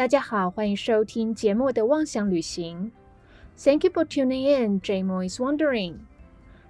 [0.00, 2.90] 大家好，欢迎收听节目的妄想旅行。
[3.58, 4.80] Thank you for tuning in.
[4.80, 5.96] J Mo is wondering.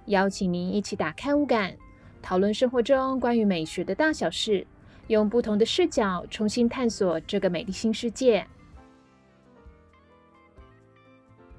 [0.07, 1.77] 邀请您一起打开五感，
[2.21, 4.67] 讨论生活中关于美学的大小事，
[5.07, 8.45] 用不同的视角重新探索这个美丽新世界。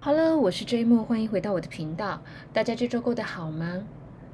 [0.01, 2.23] Hello，我是 J Mo，欢迎回到我的频道。
[2.53, 3.83] 大家这周过得好吗？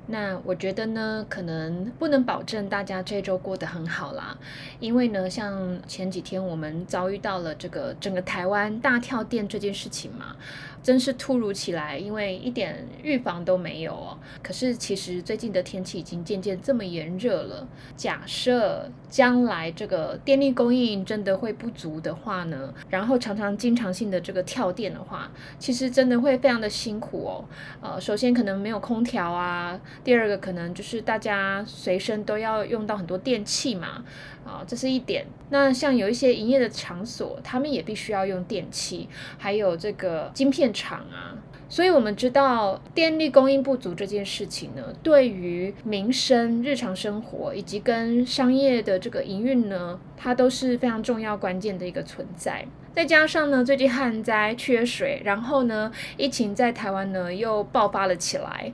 [0.08, 4.36] 那我觉得呢，可能不能保证大家这周过得很好啦，
[4.80, 10.34] 因为呢，像前几天我们遭遇到了这个整个台湾大跳电这件事情嘛。
[10.80, 14.16] 真是突如其来，因为一点预防都没有哦。
[14.42, 17.66] 可是其实最近的天气已经渐渐这么炎热了。
[17.96, 27.44] 假设将来这个电力供应真的会不足的话呢，然后常常经常性的这个跳电的话，其实真的会非常的辛苦哦。
[27.80, 34.04] 呃，首先可能没有空调啊，第二个可能就是大家随身都要用到很多电器嘛。
[34.44, 35.26] 啊，这是一点。
[35.50, 41.36] 那像有一些营业的场所，他们也必须要用电器，还有这个晶片厂啊。
[41.70, 52.64] 所以，我们知道电力供应不足这件事情呢，对于民生、日常生活以及跟商业的这个营运呢，它都是非常重要、关键的一个存在。
[52.94, 58.72] 再加上呢，最近旱灾、缺水，然后呢，疫情在台湾呢又爆发了起来。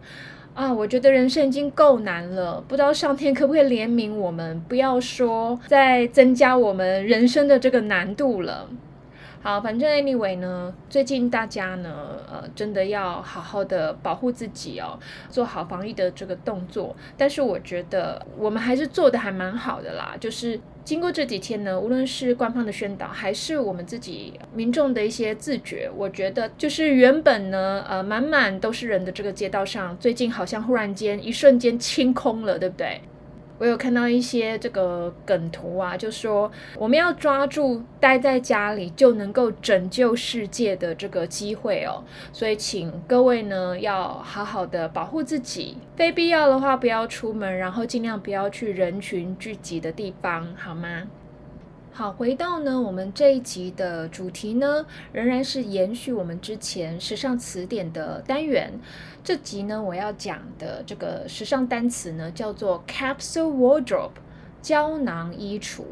[0.54, 8.70] 啊，我觉得人生已经够难了，不知道上天可不可以怜悯我们，不要说再增加我们人生的这个难度了。
[9.44, 16.96] 好，反正 anyway 呢，最近大家呢，呃，真的要好好的保护自己哦，做好防疫的这个动作。
[17.18, 32.98] 但是我觉得我们还是做的还蛮好的啦，就是经过这几天呢，无论是官方的宣导，还是我们自己民众的一些自觉，我觉得就是原本呢，呃，满满都是人的这个街道上，最近好像忽然间一瞬间清空了，对不对？
[33.58, 42.02] 我有看到一些这个梗图啊，就说我们要抓住待在家里就能够拯救世界的这个机会哦，
[42.32, 51.04] 所以请各位呢要好好的保护自己，非必要的话不要出门，然后尽量不要去人群聚集的地方，好吗？
[51.96, 58.80] 好，回到呢，我们这一集的主题呢，仍然是延续我们之前时尚词典的单元。
[59.22, 64.10] 这集呢，我要讲的这个时尚单词呢，叫做 capsule wardrobe，
[64.60, 65.84] 胶囊衣橱。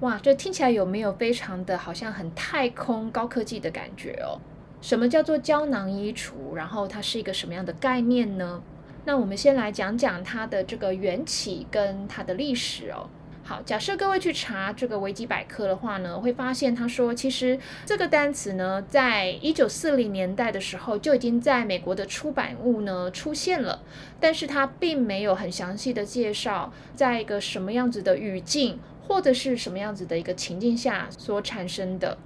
[0.00, 4.36] 哇，这听起来有没有非常的好像很太空高科技的感觉哦？
[4.82, 6.52] 什么叫做胶囊衣橱？
[6.54, 8.62] 然后它是一个什么样的概念呢？
[9.06, 13.08] 那我们先来讲讲它的这个缘起跟它的历史哦。
[13.50, 23.82] 好，假设各位去查这个维基百科的话呢，会发现他说，其实这个单词呢，在一九四零年代的时候就已经在美国的出版物呢出现了，
[24.20, 28.78] 但是它并没有很详细的介绍，在一个什么样子的语境
[29.08, 32.18] 或者是什么样子的一个情境下所产生的。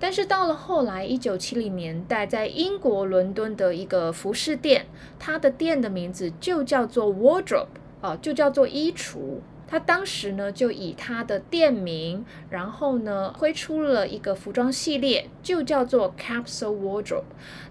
[0.00, 4.86] 但是到了后来一九七零年代，在英国伦敦的一个服饰店，
[5.20, 7.68] 它的店的名字就叫做 wardrobe，
[8.00, 9.38] 啊，就叫做衣橱。
[9.70, 17.24] 他当时呢，就以他的店名，然后呢，推出了一个服装系列，就叫做 Capsule Wardrobe。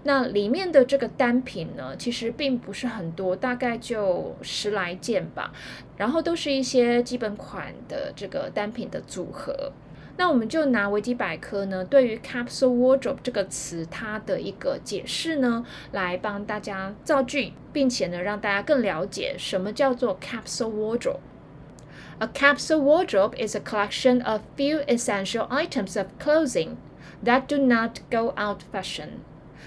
[0.04, 5.52] 那里面的这个单品呢，其实并不是很多，大概就十来件吧。
[5.96, 9.72] 然后都是一些基本款的这个单品的组合。
[10.16, 21.18] 那我们就拿维基百科呢，对于 Capsule Wardrobe 这个词，它的一个解释呢，来帮大家造句，并且呢，让大家更了解什么叫做 Capsule Wardrobe。
[22.19, 26.77] A capsule wardrobe is a collection of few essential items of clothing
[27.23, 29.23] that do not go out of fashion,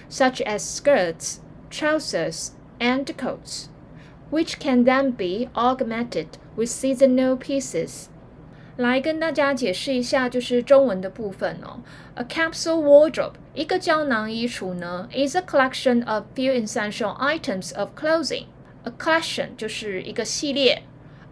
[0.09, 1.41] such as skirts,
[1.71, 3.69] trousers, and coats,
[4.31, 8.09] which can then be augmented with seasonal pieces.
[8.77, 11.81] 来跟大家解释一下，就是中文的部分哦。
[12.15, 18.45] A capsule wardrobe，一个胶囊衣橱呢，is a collection of few essential items of clothing.
[18.85, 20.83] A collection 就是一个系列。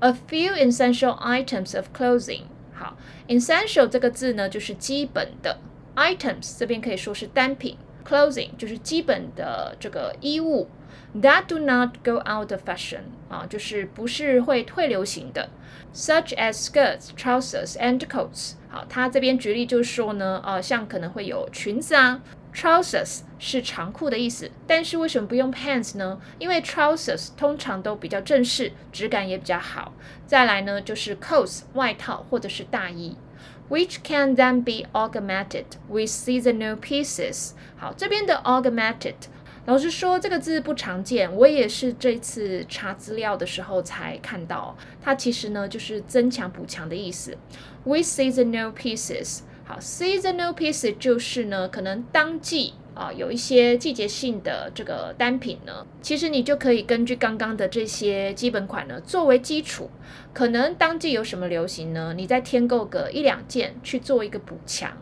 [0.01, 2.43] A few essential items of clothing。
[2.73, 2.95] 好
[3.27, 5.59] ，essential 这个字呢，就是基本的
[5.95, 10.69] ；items 这边可以说是单品；clothing 就是基本的这个衣物。
[11.21, 15.49] That do not go out of fashion 啊，就是不是会退流行的
[15.93, 18.53] ，such as skirts, trousers, and coats。
[18.69, 22.21] 好，他这边举例就是说呢，呃，像可能会有裙子啊。
[22.53, 26.19] Trousers 是长裤的意思，但是为什么不用 pants 呢？
[26.39, 29.93] 因为 trousers 通常都比较正式，质感也比较好。
[30.25, 33.15] 再来呢，就是 coats 外套或者是大衣
[33.69, 37.51] ，which can then be augmented with seasonal pieces。
[37.77, 39.15] 好，这边的 augmented，
[39.65, 47.37] 老实说这个字不常见，我也是这次查资料的时候才看到，它其实呢就是增强补强的意思。
[47.85, 49.41] With seasonal pieces。
[49.71, 59.91] 好，seasonal piece 就是呢，可能当季啊有一些季节性的这个单品呢，其实你就可以根据刚刚的这些基本款呢作为基础，
[60.33, 64.97] 可能当季有什么流行呢，你再添购个一两件去做一个补强。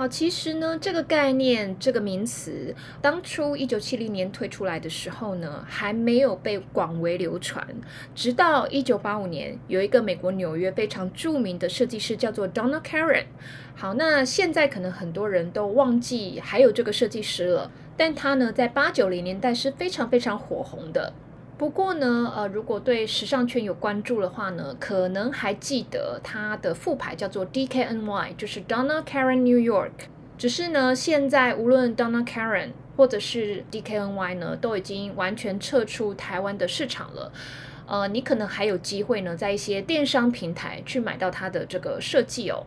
[0.00, 7.62] 好，其实呢，这个概念、这个名词，当初一九七零年推出来的时候呢，还没有被广为流传。
[8.14, 13.26] 直到一九八五年，有一个美国纽约非常著名的设计师叫做 Donna Karen。
[13.76, 21.12] 好，那现在可能很多人都忘记还有这个设计师了，但他呢，在八九零年代是非常非常火红的。
[21.60, 29.90] 不过呢，呃，如果对时尚圈有关注的话呢，可能还记得它的副牌叫做 DKNY，就是 Donna Karen New York。
[30.38, 37.30] 只是呢，现在无论 Donna Karen 或者是 DKNY 呢，都已经完全撤出台湾的市场了。
[37.86, 42.64] 呃，你可能还有机会呢，在一些电商平台去买到它的这个设计哦。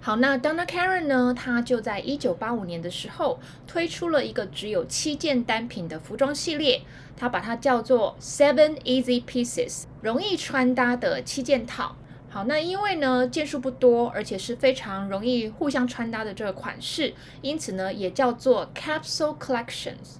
[0.00, 1.34] 好，那 Donna Karen 呢？
[1.36, 6.80] 它就在一九八五年的时候推出了一个只有七件单品的服装系列，
[7.18, 11.96] 它把它叫做 Seven Easy Pieces，容易穿搭的七件套。
[12.30, 20.18] 好，那因为呢件数不多，而且是非常容易互相穿搭的这个款式，因此呢也叫做 Capsule Collections。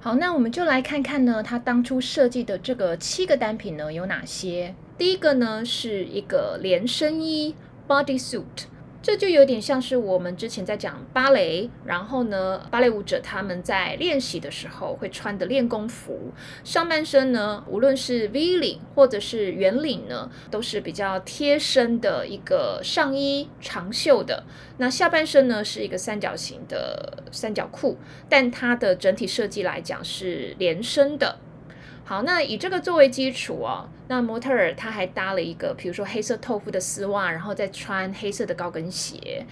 [0.00, 4.74] 好，那我们就来看看呢，它当初设计的这个七个单品呢有哪些？
[4.98, 7.54] 第一个呢是一个连身衣
[7.86, 8.66] Bodysuit。
[9.06, 16.32] 这就有点像是我们之前在讲芭蕾，然后呢，芭蕾舞者他们在练习的时候会穿的练功服，
[16.64, 24.42] 上半身呢，无论是 V 领或者是圆领呢，都是比较贴身的一个上衣，长袖的。
[24.78, 27.96] 那下半身呢是一个三角形的三角裤，
[28.28, 31.38] 但它的整体设计来讲是连身的。
[32.08, 39.44] 好，那以这个作为基础哦，那模特儿他还搭了一个，比如说黑色透肤的丝袜，然后再穿黑色的高跟鞋。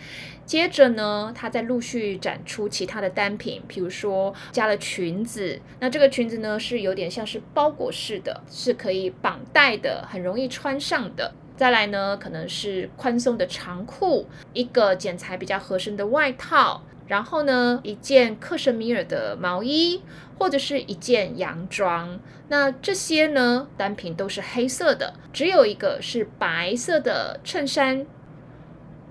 [0.46, 5.60] 接着呢，他再陆续展出其他的单品，比如说加了裙子。
[5.80, 11.34] 那这个裙子呢是有点像是包裹式的，是可以绑带的，很容易穿上的。
[11.56, 16.82] 再来呢，可能是宽松的长裤，一个剪裁比较合身的外套。
[17.06, 20.02] 然后呢，一件克什米尔的毛衣，
[20.38, 22.18] 或者是一件洋装，
[22.48, 28.06] 那这些呢单品都是黑色的，只有一个是白色的衬衫。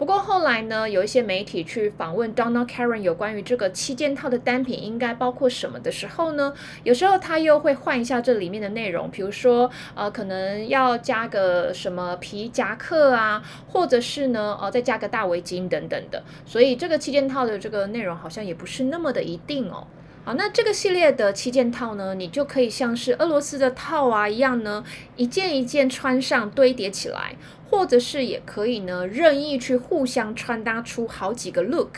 [0.04, 6.54] 不过后来呢，有一些媒体去访问 Donna Karen 有关于这个七件套的单品应该包括什么的时候呢，
[6.84, 16.22] 有时候他又会换一下这里面的内容，比如说呃，可能要加个什么皮夹克啊，或者是呢，呃，再加个大围巾等等的。
[16.46, 19.88] 所以这个七件套的这个内容好像也不是那么的一定哦。
[20.26, 24.84] 好，那这个系列的七件套呢，你就可以像是俄罗斯的套啊一样呢，
[25.16, 27.36] 一件一件穿上堆叠起来。
[27.74, 31.98] 或者是也可以呢，任意去互相穿搭出好几个 look。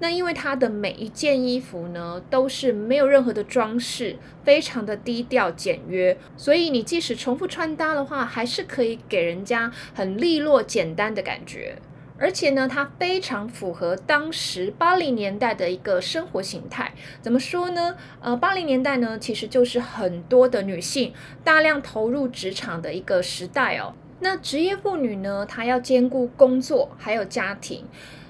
[0.00, 11.76] 那因为它的每一件衣服呢，都是没有任何的装饰，非常的低调简约，所以你即使重复穿搭的话，还是可以给人家很利落简单的感觉。
[12.18, 16.92] 而且呢，它非常符合当时八零年代的一个生活形态。
[17.22, 17.94] 怎么说呢？
[18.20, 21.12] 呃，八零年代呢，其实就是很多的女性
[21.44, 23.94] 大量投入职场的一个时代哦。
[24.20, 25.46] 那职业妇女呢？
[25.46, 27.84] 她要兼顾工作还有家庭。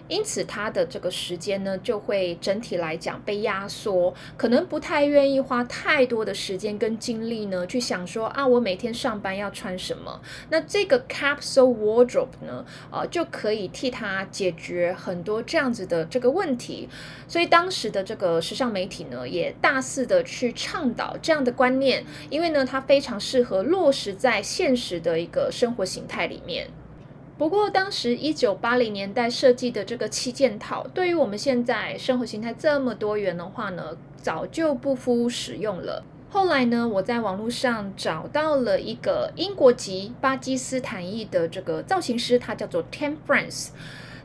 [0.08, 10.20] 因此，他的这个时间呢，就会整体来讲被压缩，可能不太愿意花太多的时间跟精力呢，去想说啊，我每天上班要穿什么。
[10.50, 16.88] 那这个 capsule wardrobe 呢，呃，就可以替他解决很多这样子的这个问题。
[17.28, 26.68] 所以当时的这个时尚媒体呢，也大肆的去倡导这样的观念，因为呢，它非常适合落实在现实的一个生活形态里面。
[27.38, 36.02] 不过，当时一九八零年代设计的这个七件套，对于我们现在生活形态这么多元的话呢，早就不敷使用了。
[36.30, 43.68] 后来呢，我在网络上找到了一个英国籍巴基斯坦裔的这个造型师，他叫做 Ten Friends，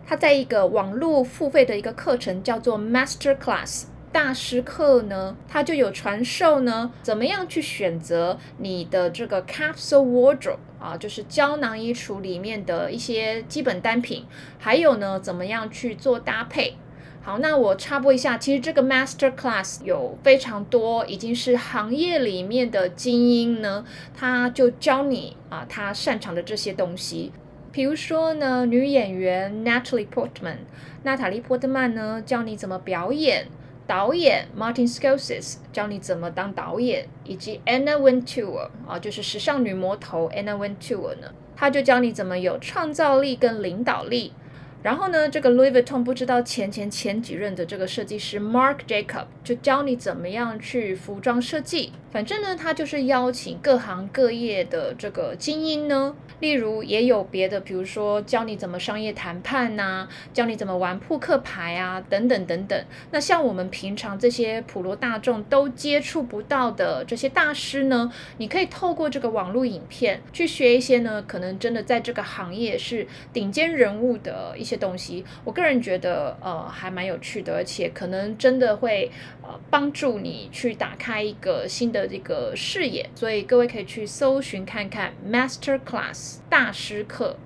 [0.08, 3.84] 他在一个网络付费的一个课程叫做 Master Class。
[4.12, 14.26] 大师课呢，他就有传授呢，怎么样去选择你的这个 capsule wardrobe 啊，就是胶囊衣橱里面的一些基本单品，
[14.60, 16.76] 还有呢，怎么样去做搭配。
[17.22, 27.32] 好，那我插播一下，其实这个 master class 有非常多已经是行业里面的精英呢，他就教你啊，他擅长的这些东西。
[27.72, 30.58] 比如说呢，女演员 Natalie Portman，
[31.04, 33.48] 娜塔莉·波特曼呢，教你怎么表演。
[33.86, 44.34] 导演 Martin Scorsese 教你怎么当导演，以及 Anna Wintour 啊，就是时尚女魔头 Anna Wintour 呢，她就教你怎么有创造力跟领导力。
[44.82, 51.94] 然后呢，这个 Louis Vuitton 不知道前前前几任的这个设计师 Mark Jacob 就教你怎么样去服装设计。
[52.14, 62.86] 反正呢，他就是邀请各行各业的这个精英呢，例如也有别的，比如说教你怎么商业谈判呐，教你怎么玩扑克牌啊，等等等等。
[63.10, 75.26] 那像我们平常这些普罗大众都接触不到的这些大师呢，你可以透过这个网络影片去学一些呢，可能真的在这个行业是顶尖人物的一些东西。
[75.44, 79.10] 我个人觉得，呃，还蛮有趣的，而且可能真的会
[79.42, 82.03] 呃帮助你去打开一个新的。
[82.08, 87.38] 这个视野，所以各位可以去搜寻看看 Master Class 大师课。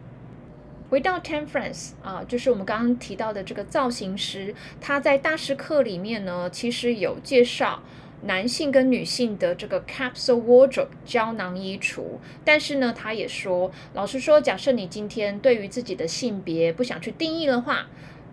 [0.89, 7.83] 回到 Ten Friends 啊，就是我们刚刚提到的这个造型师，他在大师课里面呢，其实有介绍
[8.23, 12.03] 男性跟女性的这个 Capsule Wardrobe 胶囊衣橱。
[12.45, 17.87] 但是呢，他也说，老实说，假设你今天对于自己的性别不想去定义的话，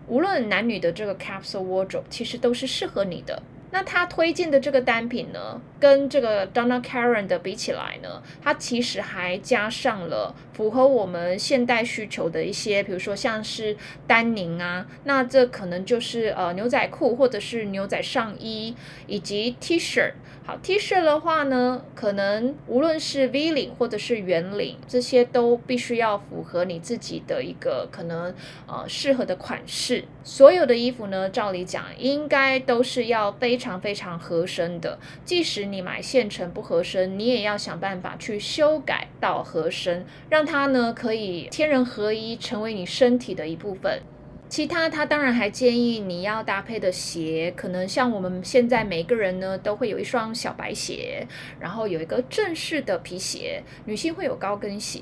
[0.07, 3.43] 无论男女的这个 Capsule Wardrobe 其实都是适合你的。
[3.75, 13.76] 那他推荐的这个单品呢，跟这个 Donna Karan 的比起来呢，它其实还加上了符合我们现代需求的一些，比如说像是
[14.07, 18.76] 丹宁啊，那这可能就是呃牛仔裤或者是牛仔上衣
[19.09, 20.12] 以及 T 恤。
[20.47, 28.35] 好，T 恤的话呢，可能无论是 V 领或者是圆领，这些都必须要符合你自己的一个可能
[28.66, 30.04] 呃适合的款式。
[30.23, 34.99] 所有的衣服呢，照理讲应该都是要非常非常非常合身的。
[35.25, 44.02] 即使你买现成不合身，你也要想办法去修改到合身，让它呢可以天人合一，成为你身体的一部分。
[44.50, 51.26] 其他，他当然还建议你要搭配的鞋，可能像我们现在每个人呢都会有一双小白鞋，
[51.59, 55.00] 然后有一个正式的皮鞋，女性会有高跟鞋，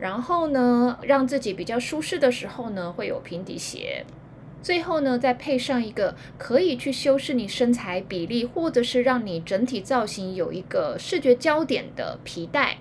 [0.00, 4.04] 然后呢让自己比较舒适的时候呢会有平底鞋，
[4.62, 12.78] 最后呢再配上一个可以去修饰你身材比例，或者是让你整体造型有一个视觉焦点的皮带。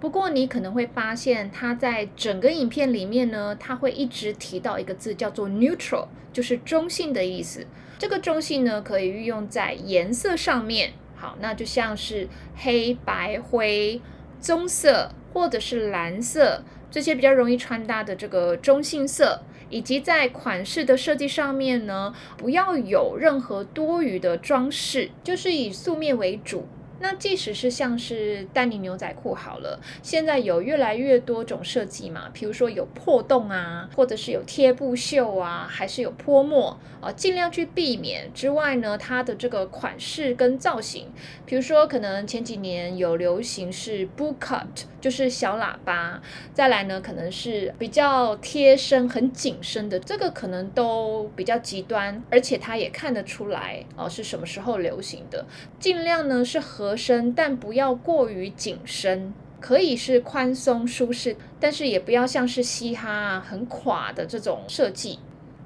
[0.00, 7.66] 不过你可能会发现，它在整个影片里面呢，它会一直提到一个字，叫做 neutral，就是中性的意思。
[7.98, 10.92] 这个中性呢，可以运用在颜色上面。
[11.14, 14.00] 好，那就像是黑白灰、
[14.40, 26.66] 棕色或者是蓝色这些比较容易穿搭的这个中性色，以及在款式的设计上面呢，不要有任何多余的装饰，就是以素面为主。
[27.02, 38.30] 那即使是像是丹尼牛仔裤好了，现在有越来越多种设计嘛，比如说有破洞啊，或者是有贴布袖啊，还是有泼墨啊，尽量去避免。
[38.34, 41.06] 之外呢，它的这个款式跟造型，
[41.46, 44.66] 比如说可能前几年有流行是 boot cut，
[45.00, 46.20] 就是小喇叭，
[46.52, 55.46] 再来呢可能是比较贴身、很紧身的，这个可能都比较极端，而且它也看得出来哦是什么时候流行的，
[55.78, 56.89] 尽量呢是和。
[56.90, 65.20] 合身，但不要过于紧身，可以是宽松舒适，但是也不要像是嘻哈很垮的这种设计。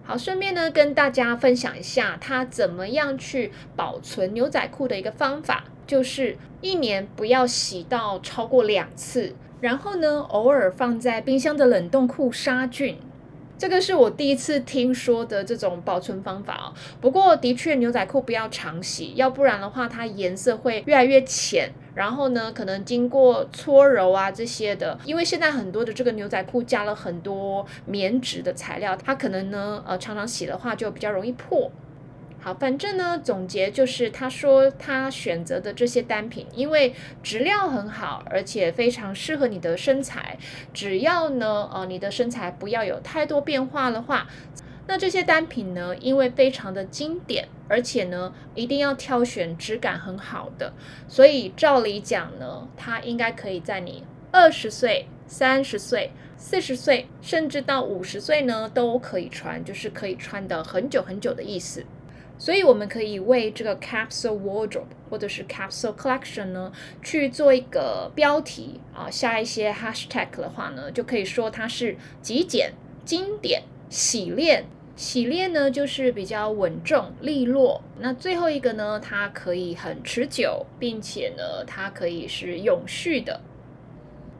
[0.04, 12.98] 好，顺便呢跟大家分享一下，它怎么样去保存牛仔裤的一个方法，就是一年不要洗到超过两次，然后呢偶尔放在冰箱的冷冻库杀菌。
[13.64, 16.68] 这个是我第一次听说的这种保存方法哦。
[17.00, 21.72] 不过的确，牛仔裤不要常洗，要不然的话，它颜色会越来越浅。
[21.94, 31.70] 然后呢，可能经过搓揉啊这些的，因为现在很多的这个牛仔裤加了很多棉质的材料，它可能呢，呃，常常洗的话就比较容易破。
[32.44, 40.36] 好，反正呢，总结就是他说他选择的这些单品，因为质量很好，而且非常适合你的身材。
[40.74, 44.26] 只要呢，呃，你的身材不要有太多变化的话，
[44.86, 50.74] 那这些单品呢，因为非常的经典，而且呢，一定要挑选质感很好的。
[51.08, 61.86] 所以照理讲呢，它应该可以在你二十岁、三十岁、四十岁，甚至到五十岁呢，都可以穿，就是可以穿的很久很久的意思。
[62.36, 66.72] 所以我们可以为这个 capsule wardrobe 或者是 capsule collection 呢
[67.02, 72.72] 去做一个标题啊，下一些 hashtag 的话呢，就可以说它是极简、
[73.04, 74.64] 经典、洗练。
[74.96, 77.82] 洗练呢就是比较稳重利落。
[77.98, 83.40] 那最后一个呢，它可以很持久，并且呢，它可以是永续的。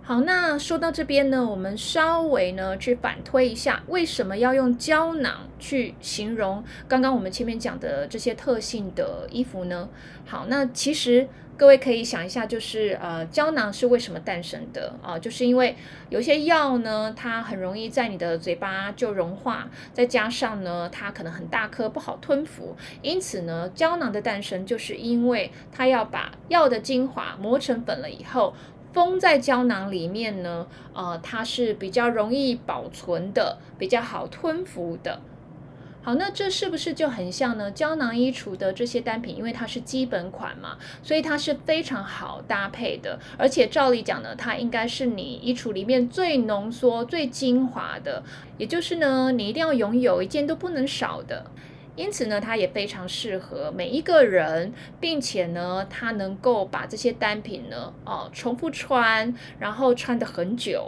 [0.06, 9.88] 好，那说到这边呢，我们稍微呢去反推一下，为什么要用胶囊去形容刚刚我们前面讲的这些特性的衣服呢？
[10.26, 15.18] 好，那其实各位可以想一下，就是呃，胶囊是为什么诞生的啊？
[15.18, 15.74] 就是因为
[16.10, 28.52] 有些药呢，它很容易在你的嘴巴就融化，再加上呢，它可能很大颗，不好吞服，因此呢，胶囊的诞生就是因为它要把药的精华磨成粉了以后。
[28.94, 35.20] 封在胶囊里面呢，呃，它是比较容易保存的，比较好吞服的。
[36.02, 37.70] 好，那这是不是就很像呢？
[37.70, 43.18] 胶囊衣橱的这些单品，因为它是基本款嘛，所以它是非常好搭配的。
[43.38, 48.22] 而且照理讲呢，它应该是你衣橱里面最浓缩、最精华的，
[48.58, 51.50] 也就是呢，你一定要拥有一件都不能少的。
[51.96, 60.86] 因此呢，它也非常适合每一个人，并且呢，它能够把这些单品呢，哦，重复穿，然后穿的很久。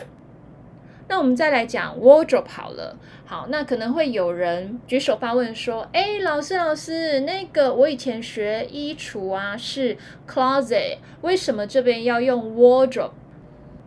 [1.08, 9.96] 那我们再来讲 wardrobe 好了，好，那可能会有人举手发问说：“哎，老师，老师，那个我以前学衣橱啊是
[10.28, 13.12] closet，为什么这边要用 wardrobe？”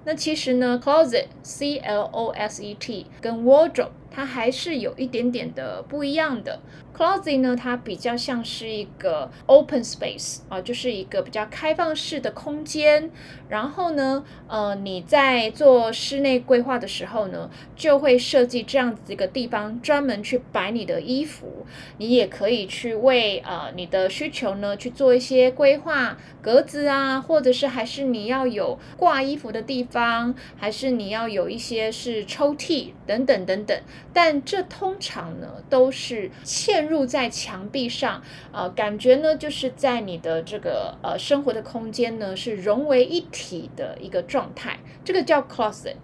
[0.06, 6.60] 那其实呢，closet c l o s e t 跟 wardrobe 它还是有一点点的不一样的。
[6.96, 13.10] Closet 呢，它比较像是一个 open space 啊，就是一个比较开放式的空间。
[13.48, 21.66] 然后呢，呃，你在做室内规划的时候呢，就会设计这样子一个地方，专门去摆你的衣服。
[22.00, 33.78] 你也可以去为呃你的需求呢去做一些规划，格子啊，或者是还是你要有挂衣服的地方，还是你要有一些是抽屉等等等等。
[34.14, 45.96] 但这通常呢都是嵌入在墙壁上，呃，感觉呢就是在你的这个呃生活的空间呢是融为一体的一个状态，这个叫 closet。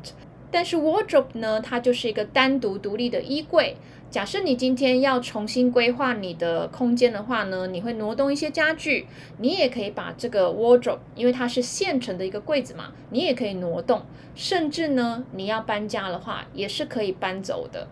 [0.52, 3.75] 但是 wardrobe 呢，它就是一个单独独立的衣柜。
[4.16, 9.08] 假设你今天要重新规划你的空间的话呢，你会挪动一些家具，
[9.40, 14.04] 你也可以把这个 wardrobe，因为它是现成的一个柜子嘛，你也可以挪动，
[14.34, 17.90] 甚至呢，你要搬家的话，也是可以搬走的。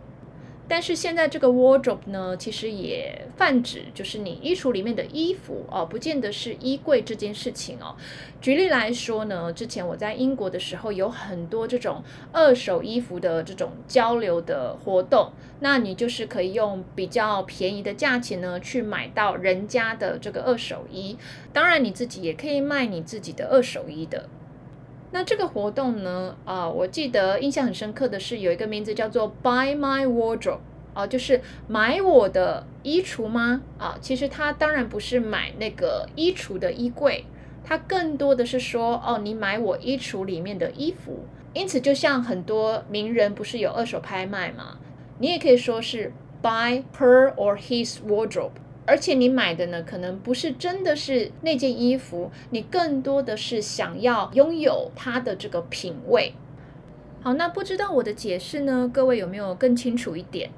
[0.67, 7.95] 但是现在这个 wardrobe 呢，其实也泛指就是你衣橱里面的衣服哦，不见得是衣柜这件事情哦。
[8.41, 21.17] 举例来说呢，之前我在英国的时候，有很多这种二手衣服的这种交流的活动，那你就是可以用比较便宜的价钱呢，去买到人家的这个二手衣。
[21.51, 24.29] 当然你自己也可以卖你自己的二手衣的。
[25.13, 26.35] 那这个活动呢？
[26.43, 30.57] 啊，我记得印象很深刻的是有一个名字叫做 Buy My Wardrobe，
[30.95, 33.61] 啊，就是买我的衣橱吗？
[33.77, 37.25] 啊，其实它当然不是买那个衣橱的衣柜，
[37.63, 41.27] 它更多的是说，哦，你买我衣橱里面的衣服。
[41.53, 44.79] 因此，就像很多名人不是有二手拍卖吗？
[45.19, 48.62] 你也可以说是 Buy her or his wardrobe。
[48.85, 56.33] 而且你买的呢，可能不是真的是那件衣服，你更多的是想要拥有它的这个品味。
[57.21, 60.49] 好，那不知道我的解释呢，各位有没有更清楚一点？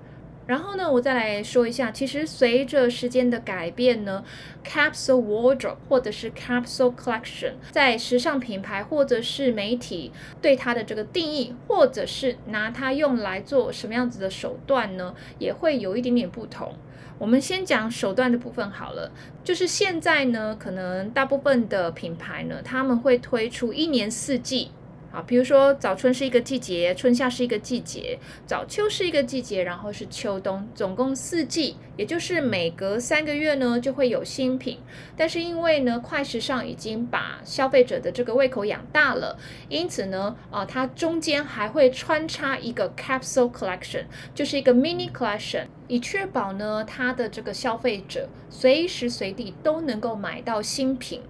[0.48, 4.24] 然后呢，我再来说一下，其实随着时间的改变呢
[4.64, 10.12] ，capsule wardrobe 或者是 capsule collection，在时尚品牌或者是媒体
[10.42, 16.76] 对它的这个定义，或者是拿它用来做什么样子的手段呢，也会有一点点不同。
[17.18, 19.12] 我们先讲手段的部分好了，
[19.44, 24.72] 就是现在呢，可能大部分的品牌呢，他们会推出一年四季。
[25.16, 34.78] 啊，比如说早春是一个季节，春夏是一个季节，早秋是一个季节，然后是秋冬，总共四季，也就是每隔三个月呢就会有新品。
[35.16, 51.22] 但是因为呢，快时尚已经把消费者的这个胃口养大了，因此呢，啊，它中间还会穿插一个 capsule collection，就是一个 mini collection，以确保呢它的这个消费者随时随地都能够买到新品。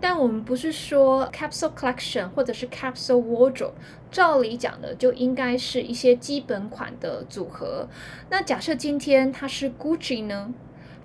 [0.00, 3.72] 但我们不是说 capsule collection 或者是 capsule wardrobe，
[4.10, 7.88] 照理讲的就应该是一些基本款的组合。
[8.30, 10.52] 那假设今天它是 Gucci 呢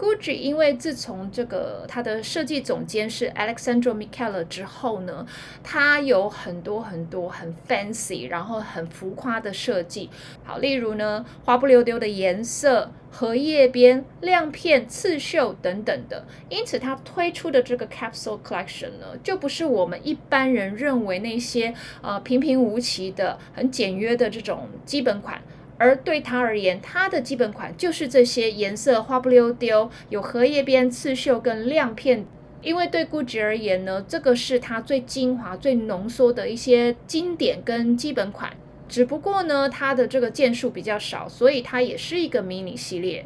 [0.01, 5.27] ？Gucci 因为自从这个它的设计总监是 alexandr Michele 之后呢，
[5.63, 10.09] 它有很多很多很 fancy，然后很浮夸的设计。
[10.43, 16.25] 好，例如呢，花不溜丢的颜色、荷叶边、亮片、刺绣等等的。
[16.49, 25.39] 因此，它推出的这个 capsule collection 呢，就不是我们一般人认为那些呃平平无奇的、很简约的这种基本款。
[25.81, 32.23] 而对他而言，它的基本款就是这些颜色花不溜丢，有荷叶边刺绣跟亮片。
[32.61, 38.53] 因为对 GUCCI 而言呢，这个是它最精华、最浓缩的一些经典跟基本款。
[38.87, 43.25] 只不过呢，它的这个件数比较少，所以它也是一个迷你系列。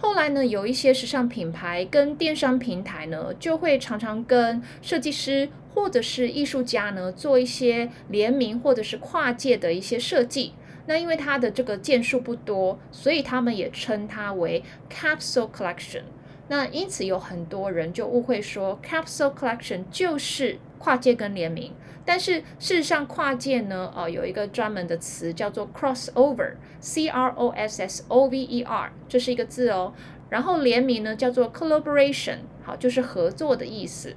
[0.00, 10.54] 后来呢，有一些时尚品牌跟电商平台呢，就会常常跟设计师或者是艺术家呢做一些联名或者是跨界的一些设计。
[10.86, 16.02] 那因为它的这个件数不多，所以他们也称它为 capsule collection。
[16.48, 21.72] 那因此有很多人就误会说 capsule collection 就是跨界跟联名。
[22.04, 29.92] 但是事实上，跨界呢，呃，有一个专门的词叫做 crossover，C R O S S O V E R，这是一个字哦。
[30.28, 34.16] 然后联名呢叫做 collaboration，好，就是合作的意思。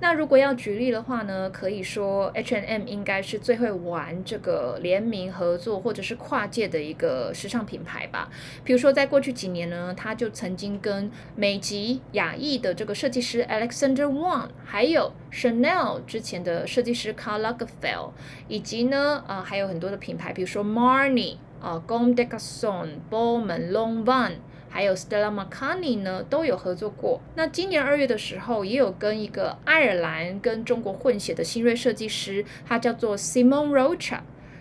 [0.00, 8.30] 那如果要举例的话呢，可以说 H N M 应该是最会玩这个联名合作或者是跨界的一个时尚品牌吧。
[8.62, 18.12] 比如说，在过去几年呢，他就曾经跟美籍亚裔的这个设计师 Alexander Wang，还有 Chanel 之前的设计师 Karl Lagerfeld，
[18.46, 24.34] 以及呢，呃，还有很多的品牌，比如说 Marni 啊，Gom des Garçons、Bowman、Lanvin。
[24.68, 27.20] 还有 Stella McCartney 呢，都有合作过。
[27.34, 34.20] 那今年二月的时候，也有跟一个爱尔兰跟中国混血的新锐设计师，他叫做 Simon Rocha。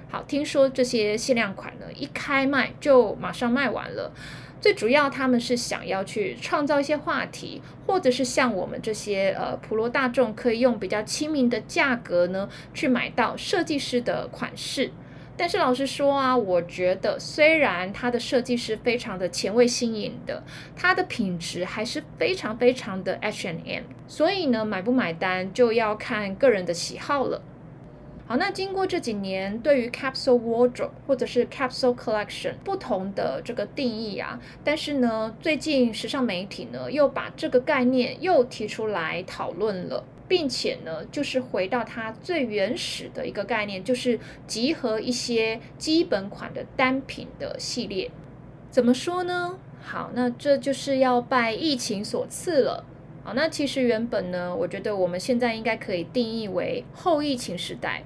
[0.09, 4.13] 好，听说这些限量款呢，一开卖就马上卖完了。
[4.59, 14.91] 最主要他们是想要去创造一些话题，或者是像我们这些呃普罗大众可以用比较亲民的价格呢，去买到设计师的款式。
[15.37, 20.43] 但是老实说啊，我觉得虽然它的设计是非常的前卫新颖的，
[20.75, 27.41] 它的品质还是非常非常的 H and M 所以呢，买不买单就要看个人的喜好了。
[28.25, 40.03] 好，那经过这几年对于 capsule wardrobe 或者是 capsule collection 不同的这个定义啊，但是呢，最近时尚媒体呢又把这个概念又提出来讨论了。
[40.27, 48.11] 并且呢，就是回到它最原始的一个概念，就是集合一些基本款的单品的系列。
[48.69, 49.57] 怎么说呢？
[49.81, 52.83] 好，那这就是要拜疫情所赐了。
[53.23, 58.03] 好，那其实原本呢，我觉得我们现在应该可以定义为后疫情时代。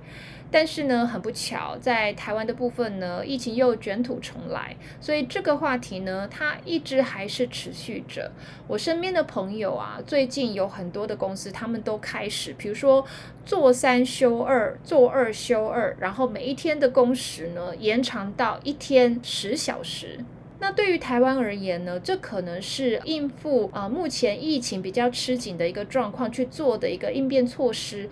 [0.51, 8.31] 但是呢，很不巧，在台湾的部分呢，疫情又卷土重来，所以这个话题呢，它一直还是持续着。
[8.67, 13.05] 我身边的朋友啊，最近有很多的公司，他们都开始，比如说
[13.45, 20.19] 做三休二，做二休二，然后每一天的工时呢，延长到一天十小时。
[20.59, 28.09] 那对于台湾而言呢，这可能是应付啊目前疫情比较吃紧的一个状况去做的一个应变措施。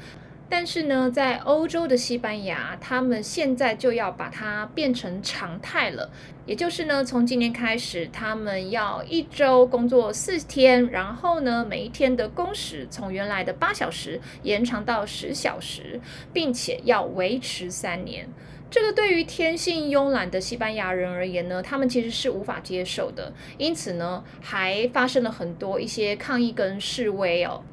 [0.52, 6.10] 但是呢，在欧洲的西班牙，他们现在就要把它变成常态了。
[6.48, 16.02] 也就是呢，从今年开始，他们要一周工作四天，然后呢，每一天的工时从原来的八小时延长到十小时，
[16.34, 18.28] 并且要维持三年。
[18.72, 23.32] 这个对于天性慵懒的西班牙人而言呢，他们其实是无法接受的。
[23.60, 27.64] 因此呢，还发生了很多一些抗议跟示威哦。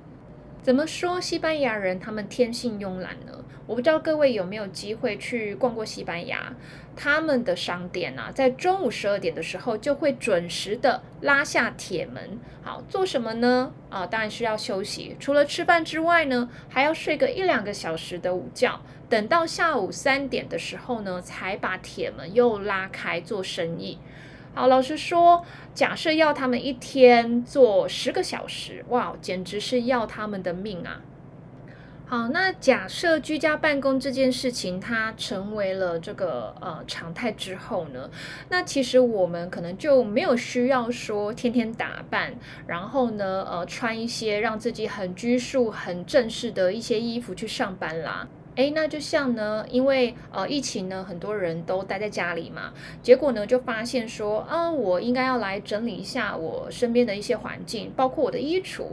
[0.66, 3.44] 怎么说西班牙人他们天性慵懒呢？
[3.68, 6.52] 我不知道各位有没有机会去逛过西班牙，
[6.96, 12.40] 他们的商店啊，在中午十二点的时候就会准时的拉下铁门。
[12.64, 13.72] 好，做什么呢？
[13.90, 15.16] 啊，当然是要休息。
[15.20, 18.80] 除了吃饭之外呢，还要睡个一两个小时的午觉。
[19.08, 24.00] 等到下午三点的时候呢，才把铁门又拉开做生意。
[24.56, 31.02] 好，老实说，假设要他们一天做十个小时，哇，简直是要他们的命啊！
[32.06, 38.08] 好，那假设居家办公这件事情它成为了这个呃常态之后呢，
[38.48, 42.34] 那其实我们可能就没有需要说天天打扮，
[42.66, 48.26] 然后呢呃穿一些让自己很拘束、很正式的一些衣服去上班啦。
[48.56, 58.84] 哎，那就像呢，因为呃疫情呢，很多人都待在家里嘛，结果呢就发现说，啊，我应该要来整理一下我身边的一些环境，包括我的衣橱。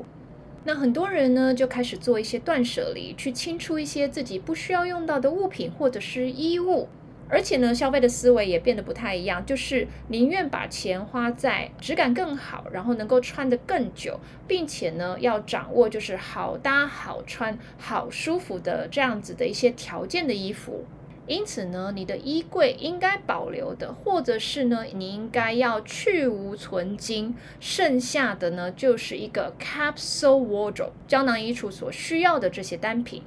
[0.65, 6.89] 那很多人呢就开始做一些断舍离，去清出一些自己不需要用到的物品或者是衣物。
[7.33, 20.85] 而且呢，消费的思维也变得不太一样，就是宁愿把钱花在质感更好，然后能够穿得更久，并且呢，要掌握就是好搭、好穿、好舒服的这样子的一些条件的衣服。
[21.25, 33.23] 因此呢，你的衣柜应该保留的，或者是呢，你应该要去无存精，剩下的呢，就是一个 capsule wardrobe 胶囊衣橱所需要的这些单品。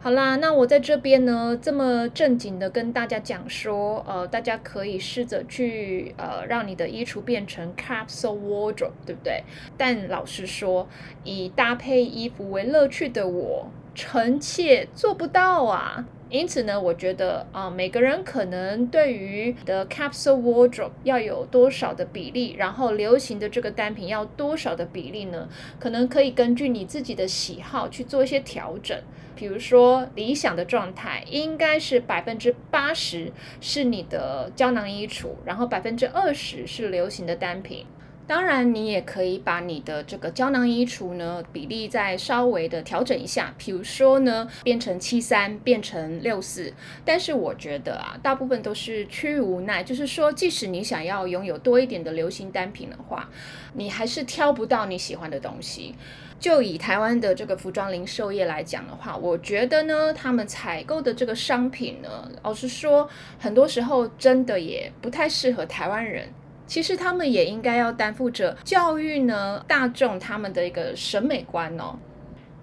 [0.00, 9.42] 好啦，那我在这边呢，这么正经的跟大家讲说，呃，大家可以试着去呃，让你的衣橱变成 capsule wardrobe，对不对？
[9.76, 10.88] 但老实说，
[11.24, 16.06] 以搭配衣服为乐趣的我，臣妾做不到啊。
[16.30, 25.48] 因此呢，我觉得啊，每个人可能对于的 capsule wardrobe 要有多少的比例，然后流行的这个单品要多少的比例呢？
[25.78, 28.98] 可能可以根据你自己的喜好去做一些调整。
[29.34, 37.86] 比如说，理想的状态应该是百分之八十是你的胶囊衣橱，然后百分之二十是流行的单品。
[38.28, 46.74] 当然，你也可以把你的这个胶囊衣橱呢比例再稍微的调整一下，比如说呢变成七三，变成六四。
[47.06, 53.30] 但是我觉得啊，大部分都是趋于无奈，就是说，即使你想要拥有多一点的流行单品的话，
[53.72, 55.94] 你还是挑不到你喜欢的东西。
[56.38, 66.28] 就以台湾的这个服装零售业来讲的话，我觉得呢，他们采购的这个商品呢，老实说，很多时候真的也不太适合台湾人。
[66.68, 71.98] 其实他们也应该要担负着教育呢大众他们的一个审美观哦，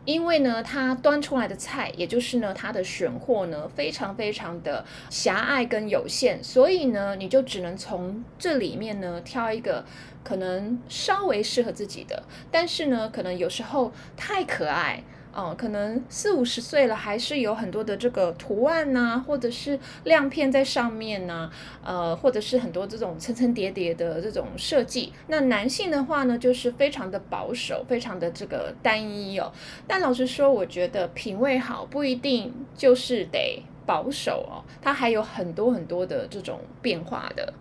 [0.05, 9.83] 因为呢，他端出来的菜，也就是呢，他的选货呢，非常非常的狭隘跟有限，所以呢，你就只能从这里面呢挑一个
[10.23, 15.03] 可能稍微适合自己的，但是呢，可能有时候太可爱。
[15.35, 21.51] 哦，可能四五十岁了，还是有很多的这个图案呐，或者是亮片在上面呐，
[21.83, 25.11] 呃，或者是很多这种层层叠叠的这种设计。
[25.27, 29.51] 那男性的话呢，就是非常的保守，非常的这个单一哦。
[29.85, 37.53] 但老实说，我觉得品味好不一定就是得保守哦，它还有很多很多的这种变化的。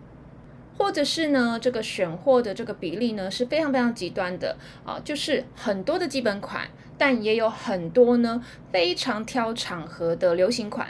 [0.77, 10.89] 或者是呢，这个选货的这个比例呢是非常非常极端的啊，就是很多的基本款，但也有很多呢非常挑场合的流行款，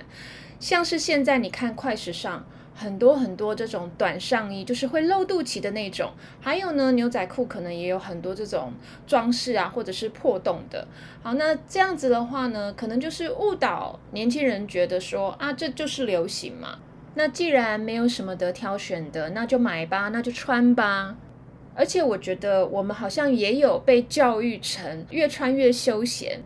[0.58, 2.44] 像是现在你看快时尚，
[2.74, 8.72] 很多很多这种短上衣，就是会露肚脐的那种，还有呢牛仔裤可能也有很多这种
[9.06, 10.88] 装饰啊，或者是破洞的。
[11.22, 16.78] 好，那这样子的话呢，可能就是误导年轻人觉得说啊，这就是流行嘛。
[17.14, 21.16] 那既然没有什么得挑选的，那就买吧，那就穿吧。
[21.76, 26.40] 而且我觉得我们好像也有被教育成越穿越休闲，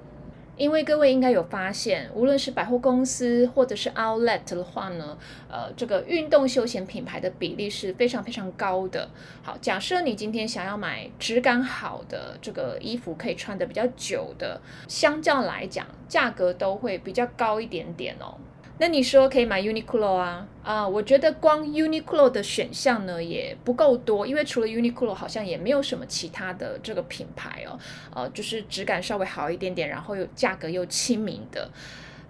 [0.57, 5.18] 因为各位应该有发现，无论是百货公司或者是 Outlet 的话呢，
[5.50, 9.09] 呃，这个运动休闲品牌的比例是非常非常高的。
[9.42, 18.38] 好，假设你今天想要买质感好的这个衣服，可以穿的比较久的，相较来讲，价格都会比较高一点点哦。
[18.81, 20.47] 那你说可以买 Uniqlo 啊？
[20.62, 27.77] 啊，我觉得光 Uniqlo 的选项呢也不够多，因为除了 Uniqlo，好像也没有什么其他的这个品牌哦。
[28.14, 31.69] 呃，就是质感稍微好一点点，然后又价格又亲民的。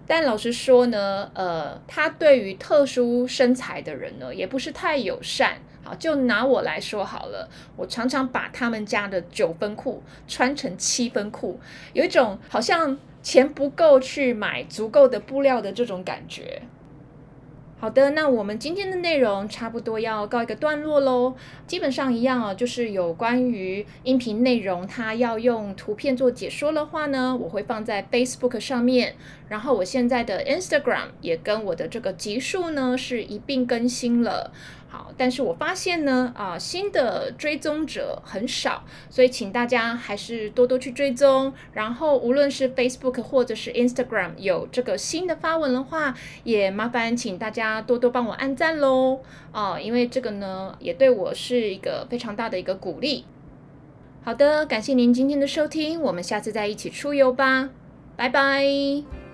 [0.07, 5.61] 但老实说呢，呃，它对于特殊身材的人呢，也不是太友善。
[5.83, 11.59] 好，就拿我来说好了，我常常把他们家的九分裤穿成七分裤，
[11.93, 12.97] 有一种好像。
[13.21, 16.61] 钱不够去买足够的布料的这种感觉。
[17.81, 21.33] 好的，那我们今天的内容差不多要告一个段落喽。
[21.65, 29.15] 基本上一样哦，就是有关于音频内容，它要用图片做解说的话呢，我会放在 Facebook 上面。
[29.47, 34.51] 然后我现在的 Instagram 也跟我的这个集数呢是一并更新了。
[34.91, 41.53] 好，但是我发现呢，啊，新的追踪者很少，所以请大家还是多多去追踪。
[41.73, 49.19] 然后无论是 Facebook 或者是 Instagram 有这个新的发文的话，也麻烦请大家多多帮我按赞喽。
[49.51, 53.25] 啊，因为这个呢，也对我是一个非常大的一个鼓励。
[54.23, 57.69] 好的，感谢您今天的收听，我们下次再一起出游吧，
[58.15, 59.28] 拜拜。